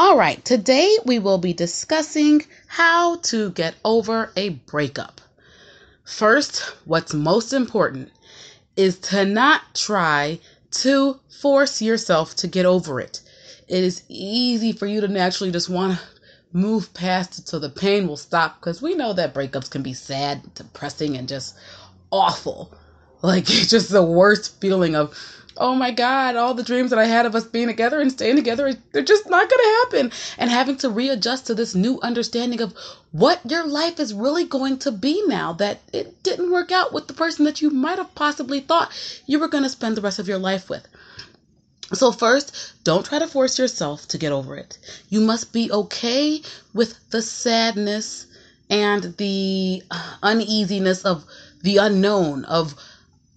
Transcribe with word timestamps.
All 0.00 0.16
right, 0.16 0.44
today 0.44 0.96
we 1.04 1.18
will 1.18 1.38
be 1.38 1.52
discussing 1.52 2.46
how 2.68 3.16
to 3.16 3.50
get 3.50 3.74
over 3.84 4.30
a 4.36 4.50
breakup. 4.50 5.20
First, 6.04 6.60
what's 6.84 7.12
most 7.12 7.52
important 7.52 8.12
is 8.76 8.96
to 9.10 9.24
not 9.24 9.74
try 9.74 10.38
to 10.70 11.18
force 11.42 11.82
yourself 11.82 12.36
to 12.36 12.46
get 12.46 12.64
over 12.64 13.00
it. 13.00 13.22
It 13.66 13.82
is 13.82 14.04
easy 14.08 14.70
for 14.70 14.86
you 14.86 15.00
to 15.00 15.08
naturally 15.08 15.50
just 15.50 15.68
want 15.68 15.98
to 15.98 16.04
move 16.52 16.94
past 16.94 17.40
it 17.40 17.48
so 17.48 17.58
the 17.58 17.68
pain 17.68 18.06
will 18.06 18.16
stop 18.16 18.60
because 18.60 18.80
we 18.80 18.94
know 18.94 19.12
that 19.14 19.34
breakups 19.34 19.68
can 19.68 19.82
be 19.82 19.94
sad, 19.94 20.54
depressing, 20.54 21.16
and 21.16 21.26
just 21.26 21.56
awful. 22.12 22.72
Like, 23.22 23.44
just 23.46 23.90
the 23.90 24.02
worst 24.02 24.60
feeling 24.60 24.94
of, 24.94 25.16
oh 25.56 25.74
my 25.74 25.90
God, 25.90 26.36
all 26.36 26.54
the 26.54 26.62
dreams 26.62 26.90
that 26.90 26.98
I 26.98 27.06
had 27.06 27.26
of 27.26 27.34
us 27.34 27.44
being 27.44 27.66
together 27.66 28.00
and 28.00 28.12
staying 28.12 28.36
together, 28.36 28.72
they're 28.92 29.02
just 29.02 29.28
not 29.28 29.50
going 29.50 29.62
to 29.62 29.76
happen. 29.82 30.12
And 30.38 30.50
having 30.50 30.76
to 30.78 30.90
readjust 30.90 31.46
to 31.46 31.54
this 31.54 31.74
new 31.74 32.00
understanding 32.00 32.60
of 32.60 32.74
what 33.12 33.40
your 33.44 33.66
life 33.66 33.98
is 33.98 34.14
really 34.14 34.44
going 34.44 34.78
to 34.78 34.92
be 34.92 35.22
now 35.26 35.52
that 35.54 35.80
it 35.92 36.22
didn't 36.22 36.52
work 36.52 36.70
out 36.70 36.92
with 36.92 37.08
the 37.08 37.14
person 37.14 37.44
that 37.44 37.60
you 37.60 37.70
might 37.70 37.98
have 37.98 38.14
possibly 38.14 38.60
thought 38.60 38.92
you 39.26 39.38
were 39.38 39.48
going 39.48 39.64
to 39.64 39.70
spend 39.70 39.96
the 39.96 40.02
rest 40.02 40.18
of 40.18 40.28
your 40.28 40.38
life 40.38 40.70
with. 40.70 40.86
So, 41.94 42.12
first, 42.12 42.74
don't 42.84 43.06
try 43.06 43.18
to 43.18 43.26
force 43.26 43.58
yourself 43.58 44.06
to 44.08 44.18
get 44.18 44.30
over 44.30 44.54
it. 44.56 44.76
You 45.08 45.20
must 45.20 45.54
be 45.54 45.72
okay 45.72 46.42
with 46.74 46.98
the 47.10 47.22
sadness 47.22 48.26
and 48.68 49.16
the 49.16 49.82
uneasiness 50.22 51.06
of 51.06 51.24
the 51.62 51.78
unknown, 51.78 52.44
of 52.44 52.74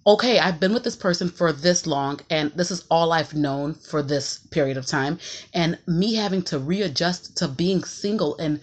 okay, 0.05 0.39
I've 0.39 0.59
been 0.59 0.73
with 0.73 0.83
this 0.83 0.95
person 0.95 1.29
for 1.29 1.51
this 1.51 1.85
long 1.85 2.19
and 2.29 2.51
this 2.53 2.71
is 2.71 2.83
all 2.89 3.11
I've 3.11 3.35
known 3.35 3.73
for 3.73 4.01
this 4.01 4.39
period 4.49 4.77
of 4.77 4.85
time. 4.85 5.19
And 5.53 5.77
me 5.87 6.15
having 6.15 6.41
to 6.43 6.59
readjust 6.59 7.37
to 7.37 7.47
being 7.47 7.83
single 7.83 8.37
and 8.37 8.59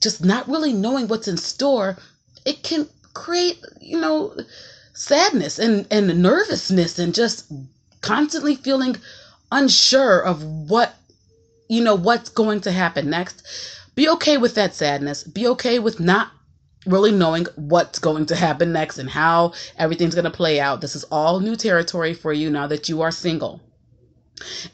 just 0.00 0.24
not 0.24 0.48
really 0.48 0.72
knowing 0.72 1.08
what's 1.08 1.28
in 1.28 1.36
store, 1.36 1.98
it 2.44 2.62
can 2.62 2.88
create, 3.14 3.64
you 3.80 4.00
know, 4.00 4.36
sadness 4.94 5.58
and, 5.58 5.86
and 5.90 6.22
nervousness 6.22 6.98
and 6.98 7.14
just 7.14 7.46
constantly 8.00 8.54
feeling 8.54 8.96
unsure 9.50 10.20
of 10.20 10.44
what, 10.44 10.94
you 11.68 11.82
know, 11.82 11.96
what's 11.96 12.28
going 12.28 12.60
to 12.60 12.70
happen 12.70 13.10
next. 13.10 13.42
Be 13.96 14.08
okay 14.10 14.36
with 14.36 14.54
that 14.54 14.74
sadness. 14.74 15.24
Be 15.24 15.48
okay 15.48 15.80
with 15.80 15.98
not 15.98 16.30
really 16.88 17.12
knowing 17.12 17.46
what's 17.56 17.98
going 17.98 18.26
to 18.26 18.36
happen 18.36 18.72
next 18.72 18.98
and 18.98 19.10
how 19.10 19.52
everything's 19.76 20.14
going 20.14 20.24
to 20.24 20.30
play 20.30 20.60
out. 20.60 20.80
This 20.80 20.96
is 20.96 21.04
all 21.04 21.40
new 21.40 21.56
territory 21.56 22.14
for 22.14 22.32
you 22.32 22.50
now 22.50 22.66
that 22.66 22.88
you 22.88 23.02
are 23.02 23.10
single. 23.10 23.60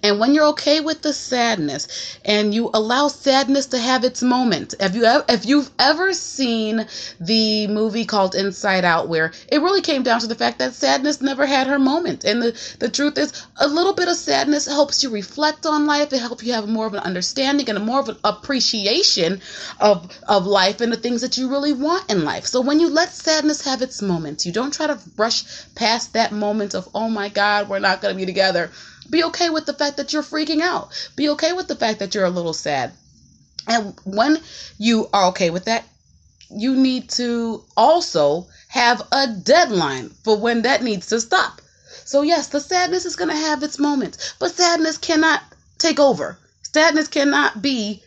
And 0.03 0.21
when 0.21 0.35
you're 0.35 0.49
okay 0.49 0.81
with 0.81 1.03
the 1.03 1.13
sadness 1.13 2.19
and 2.25 2.55
you 2.55 2.71
allow 2.75 3.09
sadness 3.09 3.67
to 3.67 3.79
have 3.79 4.05
its 4.05 4.23
moment, 4.23 4.75
if 4.79 4.95
you 4.95 5.05
if 5.29 5.47
you've 5.47 5.71
ever 5.79 6.13
seen 6.13 6.87
the 7.21 7.67
movie 7.69 8.05
called 8.05 8.35
Inside 8.35 8.85
Out, 8.85 9.09
where 9.09 9.33
it 9.49 9.63
really 9.63 9.81
came 9.81 10.03
down 10.03 10.21
to 10.21 10.27
the 10.27 10.35
fact 10.35 10.59
that 10.59 10.75
sadness 10.75 11.21
never 11.21 11.47
had 11.47 11.67
her 11.67 11.79
moment, 11.79 12.25
and 12.25 12.43
the 12.43 12.77
the 12.79 12.91
truth 12.91 13.17
is, 13.19 13.33
a 13.57 13.67
little 13.67 13.95
bit 13.95 14.09
of 14.09 14.17
sadness 14.17 14.67
helps 14.67 15.03
you 15.03 15.11
reflect 15.11 15.67
on 15.67 15.87
life. 15.87 16.13
It 16.13 16.21
helps 16.21 16.45
you 16.45 16.53
have 16.53 16.69
more 16.69 16.87
of 16.87 16.95
an 16.95 17.01
understanding 17.01 17.69
and 17.69 17.79
a 17.79 17.81
more 17.81 18.01
of 18.01 18.09
an 18.09 18.17
appreciation 18.25 19.41
of 19.81 20.11
of 20.29 20.47
life 20.47 20.81
and 20.81 20.93
the 20.93 20.97
things 20.97 21.23
that 21.23 21.39
you 21.39 21.49
really 21.49 21.73
want 21.73 22.11
in 22.11 22.25
life. 22.25 22.47
So 22.47 22.61
when 22.61 22.81
you 22.81 22.91
let 22.91 23.13
sadness 23.13 23.65
have 23.65 23.83
its 23.83 24.03
moments, 24.03 24.45
you 24.45 24.53
don't 24.53 24.73
try 24.73 24.87
to 24.87 24.99
brush 25.17 25.45
past 25.75 26.13
that 26.13 26.33
moment 26.33 26.75
of 26.75 26.89
oh 26.95 27.09
my 27.09 27.29
God, 27.29 27.69
we're 27.69 27.79
not 27.79 28.03
going 28.03 28.15
to 28.15 28.19
be 28.19 28.27
together 28.27 28.71
be 29.11 29.25
okay 29.25 29.51
with 29.51 29.67
the 29.67 29.75
fact 29.75 29.97
that 29.99 30.13
you're 30.13 30.23
freaking 30.23 30.61
out. 30.61 30.91
Be 31.17 31.31
okay 31.31 31.53
with 31.53 31.69
the 31.69 31.77
fact 31.77 31.99
that 31.99 32.15
you're 32.15 32.25
a 32.25 32.31
little 32.31 32.55
sad. 32.55 32.93
And 33.67 33.95
when 34.05 34.39
you 34.79 35.09
are 35.13 35.27
okay 35.29 35.51
with 35.51 35.67
that, 35.67 35.85
you 36.51 36.77
need 36.77 37.11
to 37.11 37.65
also 37.77 38.47
have 38.69 39.03
a 39.13 39.27
deadline 39.29 40.11
for 40.23 40.37
when 40.37 40.63
that 40.63 40.83
needs 40.83 41.09
to 41.09 41.21
stop. 41.21 41.61
So, 42.05 42.23
yes, 42.23 42.49
the 42.49 42.61
sadness 42.61 43.07
is 43.07 43.17
going 43.17 43.31
to 43.31 43.37
have 43.37 43.63
its 43.63 43.79
moments, 43.79 44.35
but 44.39 44.55
sadness 44.55 44.99
cannot 44.99 45.43
take 45.79 45.99
over. 45.99 46.39
Sadness 46.73 47.09
cannot 47.09 47.63
be 47.63 48.03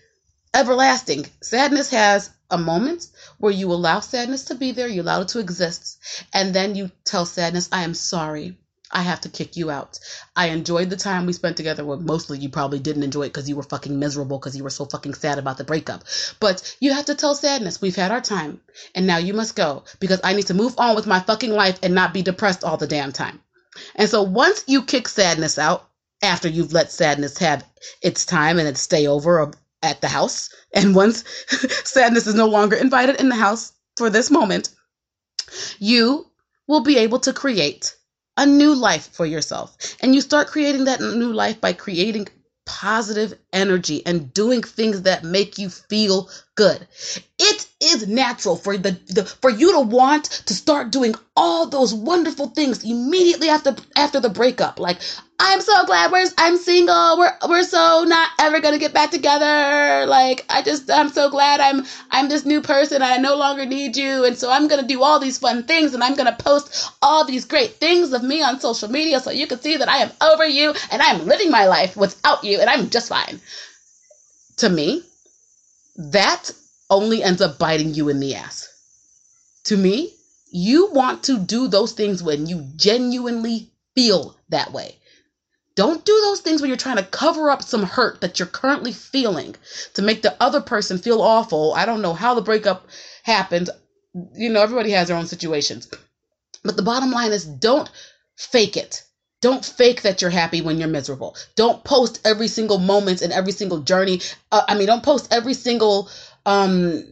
everlasting. 0.54 1.26
Sadness 1.42 1.90
has 1.92 2.30
a 2.50 2.58
moment 2.58 3.08
where 3.40 3.52
you 3.52 3.72
allow 3.72 4.00
sadness 4.00 4.46
to 4.46 4.56
be 4.56 4.72
there, 4.72 4.88
you 4.88 5.02
allow 5.02 5.22
it 5.22 5.30
to 5.30 5.40
exist, 5.40 5.98
and 6.34 6.54
then 6.54 6.76
you 6.76 6.92
tell 7.06 7.26
sadness, 7.26 7.70
I 7.72 7.84
am 7.84 7.94
sorry. 7.94 8.58
I 8.92 9.02
have 9.02 9.22
to 9.22 9.30
kick 9.30 9.58
you 9.58 9.70
out. 9.70 10.00
I 10.36 10.48
enjoyed 10.48 10.90
the 10.90 10.96
time 10.96 11.26
we 11.26 11.34
spent 11.34 11.58
together. 11.58 11.84
Well, 11.84 12.00
mostly 12.00 12.38
you 12.38 12.50
probably 12.50 12.80
didn't 12.80 13.04
enjoy 13.04 13.24
it 13.24 13.34
because 13.34 13.50
you 13.50 13.56
were 13.56 13.64
fucking 13.64 14.00
miserable 14.00 14.40
because 14.40 14.56
you 14.56 14.64
were 14.64 14.70
so 14.70 14.86
fucking 14.86 15.16
sad 15.16 15.40
about 15.40 15.58
the 15.58 15.64
breakup. 15.64 16.04
But 16.40 16.76
you 16.80 16.94
have 16.94 17.06
to 17.06 17.16
tell 17.16 17.36
sadness, 17.36 17.82
we've 17.82 17.96
had 17.96 18.12
our 18.12 18.22
time 18.22 18.62
and 18.96 19.06
now 19.06 19.18
you 19.18 19.34
must 19.34 19.56
go 19.56 19.84
because 20.00 20.22
I 20.24 20.34
need 20.34 20.48
to 20.48 20.54
move 20.54 20.76
on 20.78 20.96
with 20.96 21.08
my 21.08 21.20
fucking 21.20 21.52
life 21.52 21.80
and 21.84 21.94
not 21.94 22.14
be 22.14 22.22
depressed 22.22 22.64
all 22.64 22.78
the 22.78 22.88
damn 22.88 23.12
time. 23.12 23.42
And 23.96 24.10
so 24.10 24.24
once 24.24 24.64
you 24.68 24.84
kick 24.84 25.08
sadness 25.08 25.58
out, 25.58 25.88
after 26.22 26.48
you've 26.48 26.74
let 26.74 26.92
sadness 26.92 27.38
have 27.38 27.64
its 28.02 28.26
time 28.26 28.58
and 28.58 28.68
its 28.68 28.82
stay 28.82 29.08
over 29.08 29.52
at 29.84 30.02
the 30.02 30.08
house, 30.08 30.50
and 30.74 30.96
once 30.96 31.24
sadness 31.84 32.28
is 32.28 32.36
no 32.36 32.48
longer 32.48 32.76
invited 32.76 33.20
in 33.20 33.30
the 33.30 33.36
house 33.36 33.74
for 33.96 34.10
this 34.10 34.32
moment, 34.32 34.70
you 35.80 36.26
will 36.68 36.82
be 36.82 36.98
able 36.98 37.20
to 37.20 37.34
create 37.34 37.96
a 38.38 38.46
new 38.46 38.74
life 38.76 39.10
for 39.14 39.26
yourself. 39.26 39.76
And 40.02 40.16
you 40.16 40.22
start 40.22 40.48
creating 40.48 40.86
that 40.86 41.02
new 41.02 41.34
life 41.34 41.60
by 41.60 41.74
creating 41.74 42.28
positive 42.66 43.34
energy 43.54 44.06
and 44.06 44.34
doing 44.34 44.62
things 44.62 45.04
that 45.04 45.24
make 45.24 45.58
you 45.58 45.70
feel 45.70 46.30
good. 46.56 46.88
It 47.40 47.57
is 47.80 48.08
natural 48.08 48.56
for 48.56 48.76
the, 48.78 48.92
the 49.08 49.24
for 49.24 49.52
you 49.52 49.72
to 49.74 49.82
want 49.82 50.26
to 50.26 50.54
start 50.54 50.92
doing 50.92 51.14
all 51.36 51.68
those 51.68 51.94
wonderful 51.94 52.48
things 52.48 52.84
immediately 52.84 53.50
after 53.50 53.76
after 53.96 54.20
the 54.20 54.30
breakup. 54.30 54.80
Like 54.80 55.00
I'm 55.40 55.62
so 55.62 55.86
glad 55.86 56.12
we're 56.12 56.26
I'm 56.40 56.58
single. 56.58 57.20
We're 57.20 57.34
we're 57.48 57.64
so 57.64 58.04
not 58.08 58.30
ever 58.40 58.60
gonna 58.62 58.80
get 58.80 58.94
back 58.94 59.12
together. 59.12 60.08
Like 60.08 60.44
I 60.50 60.64
just 60.64 60.90
I'm 60.90 61.10
so 61.10 61.30
glad 61.30 61.60
I'm 61.60 61.86
I'm 62.10 62.30
this 62.30 62.46
new 62.46 62.62
person. 62.62 63.04
I 63.04 63.18
no 63.18 63.36
longer 63.36 63.66
need 63.66 63.96
you, 63.96 64.26
and 64.26 64.36
so 64.36 64.50
I'm 64.50 64.68
gonna 64.68 64.88
do 64.88 65.04
all 65.04 65.20
these 65.20 65.38
fun 65.38 65.64
things, 65.64 65.94
and 65.94 66.04
I'm 66.04 66.16
gonna 66.16 66.36
post 66.40 66.90
all 67.04 67.26
these 67.26 67.46
great 67.46 67.76
things 67.76 68.12
of 68.12 68.24
me 68.24 68.42
on 68.42 68.60
social 68.60 68.90
media 68.90 69.20
so 69.20 69.30
you 69.30 69.46
can 69.46 69.60
see 69.60 69.78
that 69.78 69.88
I 69.90 69.98
am 69.98 70.12
over 70.22 70.48
you 70.48 70.74
and 70.92 71.02
I'm 71.02 71.28
living 71.28 71.52
my 71.52 71.68
life 71.68 71.96
without 71.96 72.44
you, 72.44 72.60
and 72.60 72.70
I'm 72.70 72.90
just 72.90 73.10
fine. 73.10 73.40
To 74.58 74.70
me, 74.70 75.04
that 75.98 76.52
only 76.90 77.24
ends 77.24 77.42
up 77.42 77.58
biting 77.58 77.94
you 77.94 78.10
in 78.10 78.20
the 78.20 78.36
ass. 78.36 78.70
To 79.66 79.78
me, 79.78 80.14
you 80.52 80.92
want 80.92 81.24
to 81.24 81.40
do 81.40 81.68
those 81.68 81.92
things 81.92 82.24
when 82.24 82.48
you 82.48 82.66
genuinely 82.76 83.70
feel 83.96 84.38
that 84.50 84.72
way. 84.72 84.98
Don't 85.76 86.06
do 86.06 86.20
those 86.22 86.40
things 86.40 86.62
when 86.62 86.70
you're 86.70 86.78
trying 86.78 86.98
to 86.98 87.04
cover 87.04 87.52
up 87.52 87.62
some 87.62 87.84
hurt 87.84 88.22
that 88.22 88.40
you're 88.40 88.48
currently 88.48 88.92
feeling 88.92 89.56
to 89.94 90.02
make 90.02 90.22
the 90.22 90.36
other 90.42 90.62
person 90.62 90.98
feel 90.98 91.22
awful. 91.22 91.74
I 91.76 91.86
don't 91.86 92.02
know 92.02 92.14
how 92.14 92.34
the 92.34 92.42
breakup 92.42 92.88
happened. 93.24 93.70
You 94.34 94.50
know, 94.50 94.62
everybody 94.64 94.90
has 94.92 95.10
their 95.10 95.18
own 95.18 95.28
situations. 95.28 95.88
But 96.64 96.78
the 96.78 96.82
bottom 96.82 97.12
line 97.12 97.32
is 97.32 97.46
don't 97.46 97.92
fake 98.36 98.76
it. 98.76 99.04
Don't 99.40 99.64
fake 99.64 100.02
that 100.02 100.22
you're 100.22 100.32
happy 100.32 100.62
when 100.62 100.80
you're 100.80 100.88
miserable. 100.88 101.36
Don't 101.56 101.84
post 101.84 102.22
every 102.26 102.48
single 102.48 102.80
moment 102.80 103.22
and 103.22 103.32
every 103.32 103.52
single 103.52 103.82
journey. 103.82 104.22
Uh, 104.52 104.64
I 104.68 104.76
mean, 104.76 104.88
don't 104.88 105.04
post 105.04 105.28
every 105.32 105.54
single 105.54 106.10
um, 106.48 107.04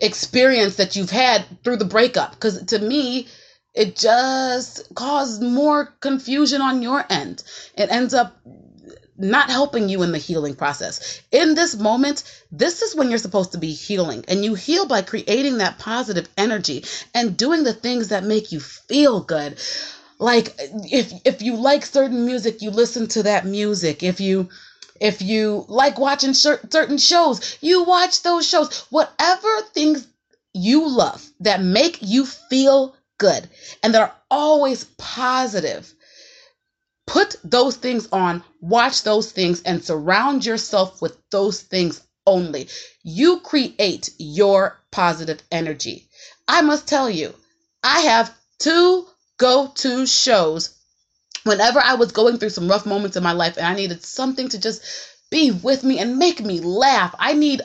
experience 0.00 0.76
that 0.76 0.96
you've 0.96 1.10
had 1.10 1.46
through 1.62 1.76
the 1.76 1.84
breakup. 1.84 2.32
Because 2.32 2.64
to 2.66 2.78
me, 2.80 3.28
it 3.74 3.96
just 3.96 4.92
caused 4.94 5.40
more 5.40 5.86
confusion 6.00 6.60
on 6.60 6.82
your 6.82 7.04
end. 7.08 7.44
It 7.76 7.90
ends 7.90 8.12
up 8.14 8.36
not 9.16 9.50
helping 9.50 9.88
you 9.88 10.02
in 10.02 10.12
the 10.12 10.18
healing 10.18 10.54
process. 10.54 11.22
In 11.30 11.54
this 11.54 11.76
moment, 11.76 12.24
this 12.50 12.82
is 12.82 12.94
when 12.94 13.08
you're 13.08 13.18
supposed 13.18 13.52
to 13.52 13.58
be 13.58 13.72
healing. 13.72 14.24
And 14.26 14.44
you 14.44 14.54
heal 14.54 14.86
by 14.86 15.02
creating 15.02 15.58
that 15.58 15.78
positive 15.78 16.28
energy 16.36 16.84
and 17.14 17.36
doing 17.36 17.62
the 17.62 17.72
things 17.72 18.08
that 18.08 18.24
make 18.24 18.50
you 18.50 18.58
feel 18.60 19.20
good. 19.20 19.60
Like 20.18 20.54
if 20.58 21.12
if 21.24 21.42
you 21.42 21.54
like 21.54 21.86
certain 21.86 22.26
music, 22.26 22.62
you 22.62 22.70
listen 22.70 23.06
to 23.08 23.22
that 23.24 23.46
music. 23.46 24.02
If 24.02 24.20
you 24.20 24.48
if 25.00 25.22
you 25.22 25.64
like 25.68 25.98
watching 25.98 26.34
certain 26.34 26.98
shows, 26.98 27.58
you 27.60 27.84
watch 27.84 28.22
those 28.22 28.46
shows. 28.46 28.86
Whatever 28.90 29.62
things 29.72 30.06
you 30.52 30.88
love 30.88 31.24
that 31.40 31.62
make 31.62 31.98
you 32.00 32.26
feel 32.26 32.96
good 33.18 33.48
and 33.82 33.94
that 33.94 34.02
are 34.02 34.14
always 34.30 34.84
positive. 34.96 35.92
Put 37.06 37.36
those 37.42 37.76
things 37.76 38.08
on, 38.12 38.44
watch 38.60 39.02
those 39.02 39.32
things, 39.32 39.62
and 39.62 39.84
surround 39.84 40.44
yourself 40.44 41.00
with 41.00 41.16
those 41.30 41.60
things 41.60 42.02
only. 42.26 42.68
You 43.02 43.40
create 43.40 44.10
your 44.18 44.78
positive 44.90 45.42
energy. 45.50 46.08
I 46.46 46.60
must 46.60 46.86
tell 46.86 47.08
you, 47.08 47.34
I 47.82 48.00
have 48.00 48.34
two 48.58 49.06
go 49.38 49.68
to 49.76 50.06
shows 50.06 50.77
whenever 51.44 51.80
I 51.80 51.94
was 51.94 52.12
going 52.12 52.38
through 52.38 52.50
some 52.50 52.68
rough 52.68 52.86
moments 52.86 53.16
in 53.16 53.22
my 53.22 53.32
life 53.32 53.56
and 53.56 53.66
I 53.66 53.74
needed 53.74 54.04
something 54.04 54.48
to 54.50 54.60
just 54.60 54.82
be 55.30 55.50
with 55.50 55.84
me 55.84 55.98
and 55.98 56.18
make 56.18 56.40
me 56.40 56.60
laugh. 56.60 57.14
I 57.18 57.34
need 57.34 57.62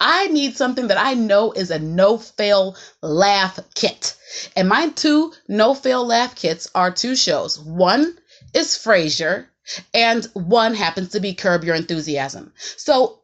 I 0.00 0.28
need 0.28 0.56
something 0.56 0.88
that 0.88 0.98
I 0.98 1.12
know 1.12 1.52
is 1.52 1.70
a 1.70 1.78
no 1.78 2.16
fail 2.16 2.76
laugh 3.02 3.58
kit. 3.74 4.16
And 4.56 4.68
my 4.68 4.88
two 4.90 5.32
no 5.48 5.74
fail 5.74 6.06
laugh 6.06 6.34
kits 6.34 6.70
are 6.74 6.90
two 6.90 7.14
shows. 7.16 7.58
One 7.58 8.16
is 8.54 8.68
Frasier, 8.68 9.46
and 9.92 10.24
one 10.32 10.74
happens 10.74 11.10
to 11.10 11.20
be 11.20 11.34
Curb 11.34 11.64
Your 11.64 11.74
Enthusiasm. 11.74 12.52
So 12.76 13.20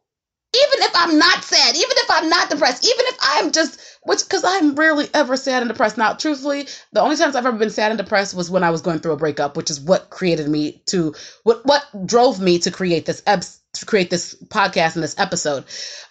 even 0.55 0.83
if 0.83 0.91
I'm 0.93 1.17
not 1.17 1.43
sad, 1.43 1.75
even 1.75 1.97
if 1.97 2.11
I'm 2.11 2.29
not 2.29 2.49
depressed, 2.49 2.85
even 2.85 3.05
if 3.07 3.17
I'm 3.21 3.51
just 3.51 3.79
which 4.03 4.23
because 4.23 4.43
I'm 4.45 4.75
rarely 4.75 5.07
ever 5.13 5.37
sad 5.37 5.63
and 5.63 5.69
depressed. 5.69 5.97
Now, 5.97 6.13
truthfully, 6.13 6.67
the 6.91 7.01
only 7.01 7.15
times 7.15 7.35
I've 7.35 7.45
ever 7.45 7.57
been 7.57 7.69
sad 7.69 7.91
and 7.91 7.97
depressed 7.97 8.35
was 8.35 8.49
when 8.49 8.63
I 8.63 8.69
was 8.71 8.81
going 8.81 8.99
through 8.99 9.13
a 9.13 9.17
breakup, 9.17 9.57
which 9.57 9.71
is 9.71 9.79
what 9.79 10.09
created 10.09 10.47
me 10.47 10.81
to 10.87 11.15
what 11.43 11.65
what 11.65 11.83
drove 12.05 12.39
me 12.39 12.59
to 12.59 12.71
create 12.71 13.05
this 13.05 13.23
ep- 13.25 13.43
to 13.73 13.85
create 13.85 14.09
this 14.09 14.35
podcast 14.35 14.95
and 14.95 15.03
this 15.03 15.19
episode. 15.19 15.65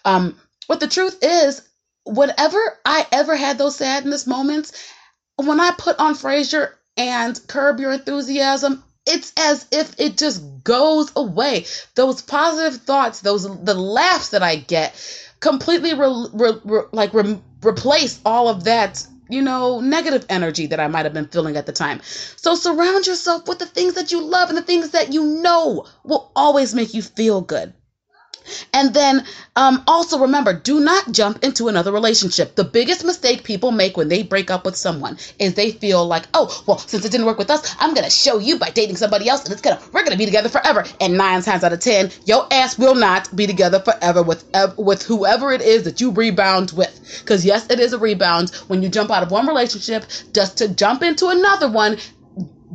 Um, 0.05 0.37
but 0.67 0.79
the 0.79 0.87
truth 0.87 1.19
is, 1.21 1.61
whenever 2.05 2.59
I 2.85 3.05
ever 3.11 3.35
had 3.35 3.57
those 3.57 3.75
sadness 3.75 4.27
moments, 4.27 4.73
when 5.35 5.59
I 5.59 5.71
put 5.77 5.99
on 5.99 6.15
Frasier 6.15 6.71
and 6.97 7.39
Curb 7.47 7.79
Your 7.79 7.93
Enthusiasm, 7.93 8.83
it's 9.05 9.33
as 9.37 9.65
if 9.71 9.99
it 9.99 10.17
just 10.17 10.41
goes 10.63 11.11
away. 11.15 11.65
Those 11.95 12.21
positive 12.21 12.81
thoughts, 12.81 13.21
those 13.21 13.43
the 13.43 13.73
laughs 13.73 14.29
that 14.29 14.43
I 14.43 14.55
get, 14.55 14.95
completely 15.43 15.93
re, 15.93 16.27
re, 16.33 16.53
re, 16.63 16.81
like 16.93 17.13
replace 17.13 18.19
all 18.25 18.47
of 18.47 18.63
that 18.63 19.05
you 19.29 19.41
know, 19.41 19.79
negative 19.79 20.25
energy 20.29 20.67
that 20.67 20.79
I 20.79 20.87
might 20.87 21.05
have 21.05 21.13
been 21.13 21.27
feeling 21.27 21.55
at 21.57 21.65
the 21.65 21.71
time. 21.71 22.01
So 22.03 22.55
surround 22.55 23.07
yourself 23.07 23.47
with 23.47 23.59
the 23.59 23.65
things 23.65 23.93
that 23.95 24.11
you 24.11 24.21
love 24.21 24.49
and 24.49 24.57
the 24.57 24.61
things 24.61 24.91
that 24.91 25.13
you 25.13 25.23
know 25.41 25.85
will 26.03 26.31
always 26.35 26.75
make 26.75 26.93
you 26.93 27.01
feel 27.01 27.41
good. 27.41 27.73
And 28.73 28.93
then 28.93 29.25
um, 29.55 29.83
also 29.87 30.19
remember, 30.19 30.53
do 30.53 30.79
not 30.79 31.11
jump 31.11 31.43
into 31.43 31.67
another 31.67 31.91
relationship. 31.91 32.55
The 32.55 32.63
biggest 32.63 33.05
mistake 33.05 33.43
people 33.43 33.71
make 33.71 33.97
when 33.97 34.09
they 34.09 34.23
break 34.23 34.49
up 34.49 34.65
with 34.65 34.75
someone 34.75 35.17
is 35.39 35.53
they 35.53 35.71
feel 35.71 36.05
like, 36.05 36.27
oh, 36.33 36.63
well, 36.67 36.77
since 36.77 37.05
it 37.05 37.11
didn't 37.11 37.25
work 37.25 37.37
with 37.37 37.49
us, 37.49 37.75
I'm 37.79 37.93
gonna 37.93 38.09
show 38.09 38.39
you 38.39 38.57
by 38.57 38.69
dating 38.69 38.97
somebody 38.97 39.29
else, 39.29 39.43
and 39.43 39.51
it's 39.51 39.61
gonna 39.61 39.79
we're 39.91 40.03
gonna 40.03 40.17
be 40.17 40.25
together 40.25 40.49
forever. 40.49 40.83
And 40.99 41.17
nine 41.17 41.41
times 41.41 41.63
out 41.63 41.73
of 41.73 41.79
ten, 41.79 42.11
your 42.25 42.47
ass 42.51 42.77
will 42.77 42.95
not 42.95 43.33
be 43.35 43.47
together 43.47 43.79
forever 43.79 44.23
with 44.23 44.43
with 44.77 45.03
whoever 45.03 45.51
it 45.51 45.61
is 45.61 45.83
that 45.83 46.01
you 46.01 46.11
rebound 46.11 46.71
with. 46.71 47.19
Because 47.19 47.45
yes, 47.45 47.69
it 47.69 47.79
is 47.79 47.93
a 47.93 47.97
rebound 47.99 48.51
when 48.67 48.81
you 48.81 48.89
jump 48.89 49.11
out 49.11 49.23
of 49.23 49.31
one 49.31 49.47
relationship 49.47 50.05
just 50.33 50.57
to 50.57 50.67
jump 50.67 51.03
into 51.03 51.27
another 51.27 51.69
one, 51.69 51.97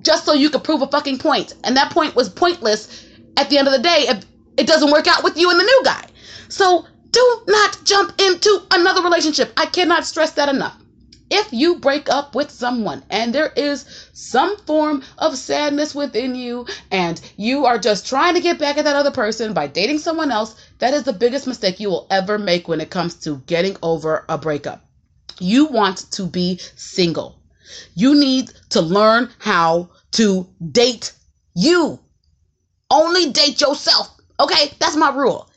just 0.02 0.24
so 0.24 0.32
you 0.32 0.50
could 0.50 0.64
prove 0.64 0.82
a 0.82 0.86
fucking 0.86 1.18
point. 1.18 1.54
And 1.64 1.76
that 1.76 1.92
point 1.92 2.14
was 2.14 2.28
pointless 2.28 3.04
at 3.36 3.50
the 3.50 3.58
end 3.58 3.68
of 3.68 3.72
the 3.72 3.80
day 3.80 4.06
if 4.08 4.24
it 4.58 4.66
doesn't 4.66 4.90
work 4.90 5.06
out 5.06 5.24
with 5.24 5.38
you 5.38 5.50
and 5.50 5.58
the 5.58 5.64
new 5.64 5.82
guy. 5.84 6.04
So 6.48 6.84
do 7.10 7.42
not 7.46 7.78
jump 7.84 8.20
into 8.20 8.62
another 8.70 9.02
relationship. 9.02 9.52
I 9.56 9.66
cannot 9.66 10.04
stress 10.04 10.32
that 10.32 10.48
enough. 10.48 10.76
If 11.30 11.52
you 11.52 11.76
break 11.76 12.08
up 12.10 12.34
with 12.34 12.50
someone 12.50 13.04
and 13.10 13.34
there 13.34 13.52
is 13.54 13.84
some 14.14 14.56
form 14.66 15.02
of 15.18 15.36
sadness 15.36 15.94
within 15.94 16.34
you 16.34 16.66
and 16.90 17.20
you 17.36 17.66
are 17.66 17.78
just 17.78 18.06
trying 18.06 18.34
to 18.34 18.40
get 18.40 18.58
back 18.58 18.78
at 18.78 18.84
that 18.84 18.96
other 18.96 19.10
person 19.10 19.52
by 19.52 19.66
dating 19.66 19.98
someone 19.98 20.32
else, 20.32 20.56
that 20.78 20.94
is 20.94 21.02
the 21.02 21.12
biggest 21.12 21.46
mistake 21.46 21.80
you 21.80 21.90
will 21.90 22.06
ever 22.10 22.38
make 22.38 22.66
when 22.66 22.80
it 22.80 22.90
comes 22.90 23.14
to 23.14 23.36
getting 23.46 23.76
over 23.82 24.24
a 24.28 24.38
breakup. 24.38 24.84
You 25.38 25.66
want 25.66 26.10
to 26.12 26.26
be 26.26 26.58
single. 26.76 27.38
You 27.94 28.14
need 28.14 28.50
to 28.70 28.80
learn 28.80 29.30
how 29.38 29.90
to 30.12 30.48
date 30.72 31.12
you. 31.54 32.00
Only 32.90 33.30
date 33.30 33.60
yourself. 33.60 34.17
Okay, 34.40 34.72
that's 34.78 34.96
my 34.96 35.10
rule. 35.14 35.48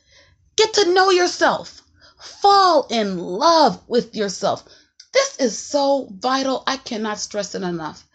Get 0.56 0.74
to 0.74 0.92
know 0.92 1.10
yourself. 1.10 1.82
Fall 2.18 2.86
in 2.90 3.18
love 3.18 3.80
with 3.88 4.14
yourself. 4.16 4.64
This 5.12 5.36
is 5.38 5.58
so 5.58 6.08
vital. 6.10 6.62
I 6.66 6.76
cannot 6.76 7.18
stress 7.18 7.54
it 7.54 7.62
enough. 7.62 8.06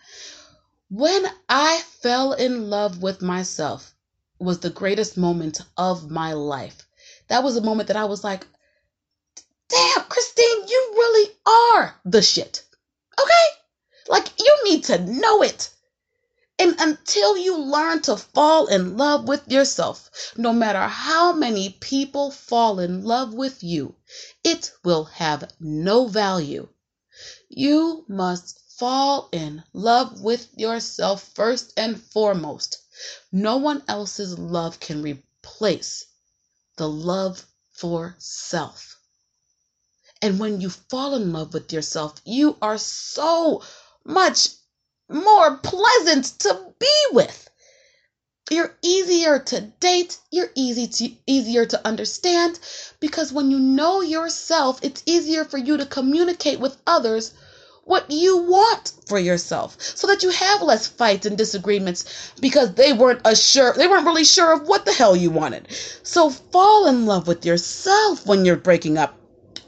When 0.90 1.26
I 1.50 1.82
fell 2.02 2.34
in 2.34 2.70
love 2.70 3.02
with 3.02 3.22
myself 3.22 3.94
was 4.40 4.60
the 4.60 4.70
greatest 4.70 5.18
moment 5.18 5.62
of 5.78 6.10
my 6.10 6.34
life. 6.34 6.88
That 7.28 7.44
was 7.44 7.58
a 7.58 7.62
moment 7.62 7.88
that 7.88 7.98
I 7.98 8.06
was 8.06 8.24
like, 8.24 8.46
damn, 9.70 10.04
Christine, 10.04 10.68
you 10.68 10.90
really 10.94 11.32
are 11.46 11.96
the 12.06 12.22
shit. 12.22 12.64
Okay? 13.20 13.48
Like, 14.08 14.28
you 14.40 14.58
need 14.64 14.86
to 14.86 15.04
know 15.06 15.42
it. 15.44 15.70
And 16.60 16.76
until 16.80 17.38
you 17.38 17.58
learn 17.58 18.02
to 18.04 18.18
fall 18.18 18.66
in 18.68 18.98
love 18.98 19.28
with 19.28 19.48
yourself, 19.48 20.10
no 20.36 20.52
matter 20.52 20.88
how 20.88 21.34
many 21.34 21.70
people 21.70 22.32
fall 22.32 22.80
in 22.80 23.04
love 23.04 23.34
with 23.34 23.64
you, 23.64 23.96
it 24.44 24.72
will 24.84 25.06
have 25.06 25.52
no 25.60 26.08
value. 26.08 26.68
You 27.50 28.06
must 28.08 28.60
fall 28.78 29.30
in 29.32 29.64
love 29.74 30.22
with 30.22 30.48
yourself 30.58 31.30
first 31.36 31.74
and 31.78 32.02
foremost. 32.02 32.80
No 33.32 33.58
one 33.58 33.84
else's 33.88 34.38
love 34.38 34.80
can 34.80 35.02
replace 35.04 36.06
the 36.78 36.90
love 36.90 37.46
for 37.74 38.16
self. 38.18 39.00
And 40.22 40.40
when 40.40 40.62
you 40.62 40.70
fall 40.70 41.14
in 41.16 41.32
love 41.34 41.54
with 41.54 41.72
yourself, 41.72 42.20
you 42.26 42.58
are 42.62 42.78
so 42.78 43.64
much 44.04 44.50
more 45.10 45.58
pleasant 45.58 46.26
to 46.40 46.74
be 46.80 47.04
with. 47.12 47.50
You're 48.50 48.74
easier 48.82 49.40
to 49.40 49.62
date, 49.80 50.18
you're 50.32 50.52
easy 50.56 50.88
to 50.88 51.16
easier 51.26 51.66
to 51.66 51.86
understand 51.86 52.60
because 53.02 53.34
when 53.34 53.52
you 53.52 53.60
know 53.60 54.02
yourself, 54.02 54.80
it's 54.84 55.04
easier 55.06 55.44
for 55.44 55.58
you 55.58 55.78
to 55.78 55.86
communicate 55.86 56.60
with 56.60 56.78
others 56.88 57.34
what 57.84 58.10
you 58.10 58.38
want 58.38 58.92
for 59.08 59.18
yourself 59.18 59.78
so 59.80 60.08
that 60.08 60.22
you 60.24 60.30
have 60.30 60.62
less 60.62 60.88
fights 60.88 61.26
and 61.26 61.38
disagreements 61.38 62.34
because 62.40 62.74
they 62.74 62.92
weren't 62.94 63.26
sure 63.38 63.74
they 63.74 63.88
weren't 63.88 64.06
really 64.06 64.26
sure 64.26 64.54
of 64.54 64.68
what 64.68 64.86
the 64.86 64.94
hell 64.94 65.16
you 65.16 65.30
wanted. 65.30 65.68
So 66.04 66.30
fall 66.30 66.88
in 66.88 67.06
love 67.06 67.28
with 67.28 67.46
yourself 67.46 68.26
when 68.26 68.46
you're 68.46 68.58
breaking 68.58 68.98
up. 68.98 69.18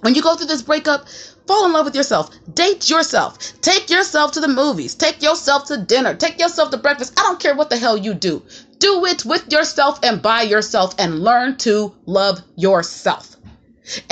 When 0.01 0.15
you 0.15 0.21
go 0.21 0.35
through 0.35 0.47
this 0.47 0.61
breakup, 0.61 1.07
Fall 1.49 1.65
in 1.65 1.73
love 1.73 1.85
with 1.85 1.95
yourself. 1.95 2.29
Date 2.53 2.91
yourself. 2.91 3.39
Take 3.61 3.89
yourself 3.89 4.33
to 4.33 4.39
the 4.39 4.47
movies. 4.47 4.93
Take 4.93 5.23
yourself 5.23 5.65
to 5.65 5.77
dinner. 5.77 6.13
Take 6.13 6.39
yourself 6.39 6.69
to 6.69 6.77
breakfast. 6.77 7.13
I 7.17 7.23
don't 7.23 7.39
care 7.39 7.55
what 7.55 7.71
the 7.71 7.77
hell 7.77 7.97
you 7.97 8.13
do. 8.13 8.43
Do 8.77 9.03
it 9.07 9.25
with 9.25 9.51
yourself 9.51 9.97
and 10.03 10.21
by 10.21 10.43
yourself 10.43 10.93
and 10.99 11.23
learn 11.23 11.57
to 11.65 11.95
love 12.05 12.43
yourself. 12.55 13.35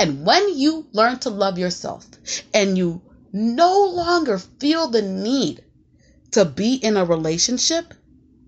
And 0.00 0.26
when 0.26 0.58
you 0.58 0.88
learn 0.90 1.20
to 1.20 1.30
love 1.30 1.60
yourself 1.60 2.06
and 2.52 2.76
you 2.76 3.02
no 3.32 3.84
longer 3.84 4.38
feel 4.38 4.88
the 4.88 5.02
need 5.02 5.62
to 6.32 6.44
be 6.44 6.74
in 6.74 6.96
a 6.96 7.04
relationship, 7.04 7.94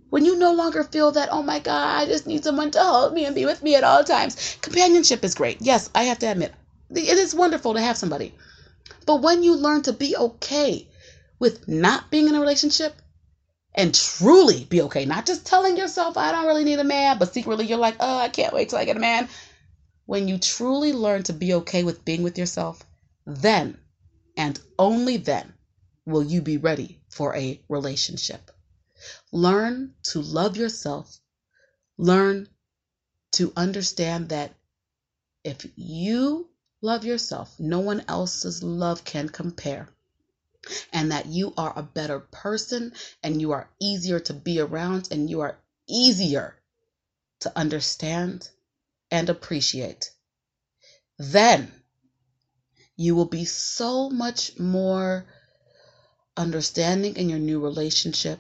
when 0.09 0.25
you 0.25 0.37
no 0.37 0.53
longer 0.53 0.83
feel 0.83 1.13
that, 1.13 1.29
oh 1.31 1.45
my 1.45 1.61
God, 1.61 2.01
I 2.01 2.07
just 2.07 2.27
need 2.27 2.43
someone 2.43 2.73
to 2.73 2.83
hold 2.83 3.15
me 3.15 3.25
and 3.25 3.37
be 3.37 3.47
with 3.47 3.63
me 3.63 3.77
at 3.77 3.85
all 3.85 4.03
times, 4.03 4.59
companionship 4.63 5.23
is 5.23 5.37
great. 5.37 5.59
Yes, 5.61 5.91
I 5.95 6.03
have 6.03 6.19
to 6.19 6.27
admit, 6.27 6.55
it 6.91 7.19
is 7.19 7.37
wonderful 7.37 7.75
to 7.75 7.81
have 7.81 7.97
somebody. 7.97 8.35
But 9.11 9.23
when 9.23 9.43
you 9.43 9.57
learn 9.57 9.83
to 9.83 9.93
be 9.93 10.17
okay 10.17 10.87
with 11.41 11.67
not 11.67 12.13
being 12.13 12.29
in 12.29 12.37
a 12.37 12.41
relationship 12.41 12.95
and 13.75 13.93
truly 13.93 14.63
be 14.63 14.83
okay, 14.83 15.05
not 15.05 15.27
just 15.27 15.45
telling 15.45 15.77
yourself, 15.77 16.17
I 16.17 16.31
don't 16.31 16.47
really 16.47 16.63
need 16.63 16.79
a 16.79 16.85
man, 16.85 17.19
but 17.19 17.35
secretly 17.35 17.67
you're 17.67 17.77
like, 17.77 17.97
oh, 17.99 18.19
I 18.19 18.29
can't 18.29 18.55
wait 18.55 18.69
till 18.69 18.79
I 18.79 18.85
get 18.85 18.97
a 18.97 19.01
man. 19.01 19.29
When 20.07 20.29
you 20.29 20.39
truly 20.39 20.93
learn 20.93 21.25
to 21.25 21.33
be 21.33 21.55
okay 21.55 21.83
with 21.83 22.05
being 22.05 22.23
with 22.23 22.39
yourself, 22.39 22.85
then 23.27 23.81
and 24.37 24.61
only 24.79 25.17
then 25.17 25.55
will 26.07 26.23
you 26.23 26.41
be 26.41 26.59
ready 26.59 27.01
for 27.09 27.35
a 27.35 27.61
relationship. 27.69 28.53
Learn 29.33 29.93
to 30.05 30.21
love 30.21 30.57
yourself. 30.57 31.19
Learn 31.99 32.47
to 33.33 33.53
understand 33.57 34.29
that 34.29 34.55
if 35.43 35.67
you 35.75 36.50
Love 36.83 37.05
yourself. 37.05 37.55
No 37.59 37.81
one 37.81 38.05
else's 38.09 38.63
love 38.63 39.05
can 39.05 39.29
compare. 39.29 39.89
And 40.93 41.13
that 41.13 41.27
you 41.27 41.53
are 41.57 41.73
a 41.77 41.83
better 41.83 42.21
person 42.21 42.93
and 43.23 43.41
you 43.41 43.53
are 43.53 43.71
easier 43.81 44.21
to 44.21 44.35
be 44.35 44.61
around 44.61 45.09
and 45.11 45.29
you 45.29 45.41
are 45.41 45.59
easier 45.89 46.55
to 47.41 47.53
understand 47.57 48.49
and 49.11 49.29
appreciate. 49.29 50.11
Then 51.19 51.73
you 52.97 53.15
will 53.15 53.27
be 53.27 53.45
so 53.45 54.11
much 54.11 54.59
more 54.59 55.27
understanding 56.37 57.17
in 57.17 57.29
your 57.29 57.39
new 57.39 57.61
relationship. 57.61 58.39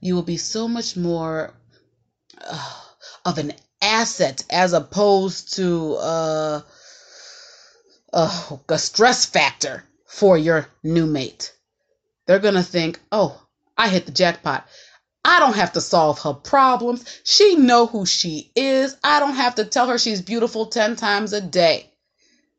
You 0.00 0.14
will 0.14 0.22
be 0.22 0.36
so 0.36 0.68
much 0.68 0.96
more 0.96 1.54
uh, 2.40 2.80
of 3.24 3.38
an 3.38 3.52
asset 3.80 4.44
as 4.50 4.72
opposed 4.72 5.54
to 5.54 5.94
uh, 5.94 6.60
uh, 8.12 8.56
a 8.68 8.78
stress 8.78 9.26
factor 9.26 9.84
for 10.06 10.36
your 10.36 10.66
new 10.82 11.06
mate. 11.06 11.54
They're 12.26 12.38
going 12.38 12.54
to 12.54 12.62
think, 12.62 13.00
oh, 13.10 13.40
I 13.76 13.88
hit 13.88 14.06
the 14.06 14.12
jackpot. 14.12 14.66
I 15.24 15.38
don't 15.38 15.56
have 15.56 15.72
to 15.74 15.80
solve 15.80 16.20
her 16.20 16.32
problems. 16.32 17.04
She 17.24 17.56
know 17.56 17.86
who 17.86 18.06
she 18.06 18.50
is. 18.56 18.96
I 19.04 19.20
don't 19.20 19.34
have 19.34 19.56
to 19.56 19.64
tell 19.64 19.88
her 19.88 19.98
she's 19.98 20.22
beautiful 20.22 20.66
10 20.66 20.96
times 20.96 21.32
a 21.32 21.40
day 21.40 21.90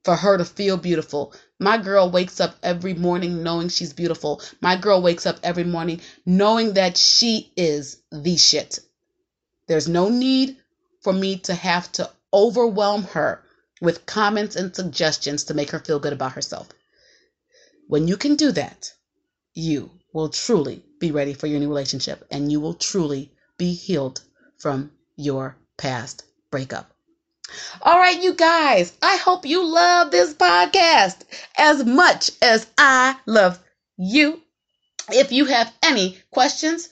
for 0.04 0.16
her 0.16 0.38
to 0.38 0.46
feel 0.46 0.78
beautiful. 0.78 1.34
My 1.60 1.78
girl 1.78 2.10
wakes 2.10 2.40
up 2.40 2.56
every 2.64 2.94
morning 2.94 3.44
knowing 3.44 3.70
she's 3.70 3.94
beautiful. 3.94 4.42
My 4.62 4.76
girl 4.76 5.02
wakes 5.02 5.26
up 5.26 5.40
every 5.44 5.64
morning 5.64 6.02
knowing 6.26 6.74
that 6.74 6.98
she 6.98 7.52
is 7.56 8.02
the 8.12 8.38
shit. 8.38 8.80
There's 9.68 9.88
no 9.88 10.10
need 10.10 10.58
for 11.02 11.14
me 11.14 11.38
to 11.40 11.54
have 11.54 11.92
to 11.94 12.10
overwhelm 12.34 13.04
her 13.04 13.44
with 13.82 14.06
comments 14.06 14.56
and 14.56 14.74
suggestions 14.74 15.44
to 15.44 15.54
make 15.54 15.72
her 15.72 15.80
feel 15.80 16.00
good 16.00 16.14
about 16.14 16.34
herself. 16.34 16.70
When 17.88 18.08
you 18.08 18.16
can 18.16 18.36
do 18.36 18.52
that, 18.54 18.94
you 19.54 19.92
will 20.14 20.30
truly 20.30 20.86
be 21.00 21.12
ready 21.12 21.34
for 21.34 21.48
your 21.48 21.60
new 21.60 21.68
relationship 21.68 22.26
and 22.32 22.52
you 22.52 22.62
will 22.62 22.76
truly 22.76 23.34
be 23.58 23.74
healed 23.74 24.22
from 24.60 24.92
your 25.16 25.58
past 25.78 26.24
breakup. 26.52 26.94
All 27.82 27.98
right, 27.98 28.22
you 28.22 28.34
guys, 28.34 28.94
I 29.02 29.18
hope 29.18 29.46
you 29.46 29.66
love 29.66 30.12
this 30.12 30.34
podcast 30.34 31.24
as 31.58 31.84
much 31.84 32.32
as 32.42 32.68
I 32.78 33.18
love 33.26 33.60
you. 33.98 34.42
If 35.12 35.32
you 35.32 35.46
have 35.46 35.74
any 35.84 36.18
questions 36.32 36.88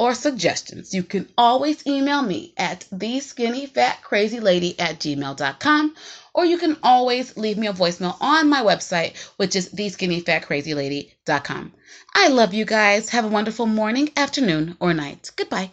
or 0.00 0.14
suggestions, 0.14 0.94
you 0.94 1.02
can 1.02 1.28
always 1.36 1.86
email 1.86 2.22
me 2.22 2.54
at 2.56 2.86
theskinnyfatcrazylady 2.90 4.76
at 4.78 4.98
gmail.com 4.98 5.94
or 6.32 6.46
you 6.46 6.56
can 6.56 6.78
always 6.82 7.36
leave 7.36 7.58
me 7.58 7.66
a 7.66 7.72
voicemail 7.74 8.16
on 8.18 8.48
my 8.48 8.62
website, 8.62 9.14
which 9.36 9.54
is 9.54 9.68
theskinnyfatcrazylady.com. 9.68 11.72
I 12.14 12.28
love 12.28 12.54
you 12.54 12.64
guys. 12.64 13.10
Have 13.10 13.26
a 13.26 13.28
wonderful 13.28 13.66
morning, 13.66 14.08
afternoon, 14.16 14.78
or 14.80 14.94
night. 14.94 15.32
Goodbye. 15.36 15.70